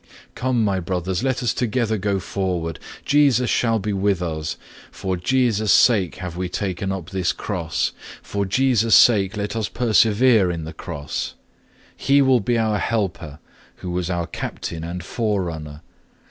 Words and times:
6. 0.03 0.09
Come, 0.33 0.63
my 0.63 0.79
brothers, 0.79 1.21
let 1.23 1.43
us 1.43 1.53
together 1.53 1.95
go 1.99 2.17
forward. 2.17 2.79
Jesus 3.05 3.51
shall 3.51 3.77
be 3.77 3.93
with 3.93 4.19
us. 4.19 4.57
For 4.89 5.15
Jesus' 5.15 5.71
sake 5.71 6.15
have 6.15 6.35
we 6.35 6.49
taken 6.49 6.91
up 6.91 7.11
this 7.11 7.31
cross, 7.31 7.91
for 8.23 8.43
Jesus' 8.43 8.95
sake 8.95 9.37
let 9.37 9.55
us 9.55 9.69
persevere 9.69 10.49
in 10.49 10.63
the 10.63 10.73
cross. 10.73 11.35
He 11.95 12.19
will 12.19 12.39
be 12.39 12.57
our 12.57 12.79
helper, 12.79 13.37
who 13.75 13.91
was 13.91 14.09
our 14.09 14.25
Captain 14.25 14.83
and 14.83 15.03
Forerunner. 15.03 15.81